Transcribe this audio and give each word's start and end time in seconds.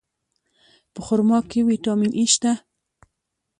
په 0.93 0.99
خرما 1.05 1.39
کې 1.49 1.59
ویټامین 1.69 2.11
E 2.21 2.23
شته. 2.33 2.51